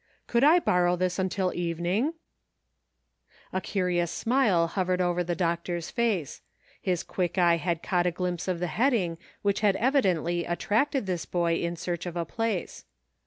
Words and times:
"Could 0.27 0.43
I 0.43 0.57
borrow 0.57 0.95
this 0.95 1.19
until 1.19 1.53
evening.'" 1.53 2.15
A 3.53 3.61
curious 3.61 4.09
smile 4.11 4.65
hovered 4.69 4.99
over 4.99 5.23
the 5.23 5.35
doctor's 5.35 5.91
face; 5.91 6.41
his 6.81 7.03
quick 7.03 7.37
eye 7.37 7.57
had 7.57 7.83
caught 7.83 8.07
a 8.07 8.11
glimpse 8.11 8.47
of 8.47 8.59
the 8.59 8.65
heading 8.65 9.19
which 9.43 9.59
had 9.59 9.75
evidently 9.75 10.43
attracted 10.43 11.05
this 11.05 11.27
boy 11.27 11.57
in 11.57 11.75
search 11.75 12.07
of 12.07 12.15
a 12.15 12.25
place. 12.25 12.83